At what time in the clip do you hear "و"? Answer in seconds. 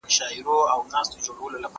1.65-1.67